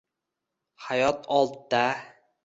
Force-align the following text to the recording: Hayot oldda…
Hayot 0.75 1.25
oldda… 1.27 1.85